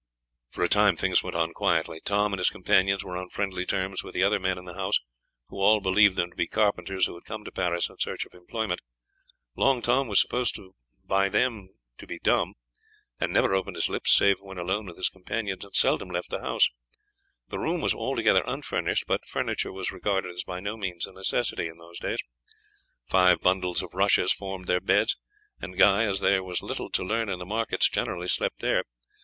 [0.49, 2.01] For a time things went on quietly.
[2.03, 4.99] Tom and his companions were on friendly terms with the other men in the house,
[5.49, 8.33] who all believed them to be carpenters who had come to Paris in search of
[8.33, 8.79] employment.
[9.55, 10.59] Long Tom was supposed
[11.05, 11.69] by them
[11.99, 12.55] to be dumb,
[13.19, 16.41] and never opened his lips save when alone with his companions, and seldom left the
[16.41, 16.67] house.
[17.49, 21.67] The room was altogether unfurnished, but furniture was regarded as by no means a necessity
[21.67, 22.21] in those days.
[23.07, 25.15] Five bundles of rushes formed their beds,
[25.61, 28.83] and Guy, as there was little to learn in the markets, generally slept there.